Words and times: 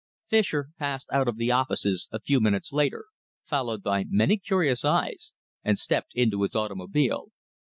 Fischer 0.25 0.69
passed 0.79 1.07
out 1.13 1.27
of 1.27 1.37
the 1.37 1.51
offices 1.51 2.09
a 2.11 2.19
few 2.19 2.41
minutes 2.41 2.73
later, 2.73 3.05
followed 3.45 3.83
by 3.83 4.03
many 4.09 4.35
curious 4.35 4.83
eyes, 4.83 5.33
and 5.63 5.77
stepped 5.77 6.15
into 6.15 6.41
his 6.41 6.55
automobile. 6.55 7.27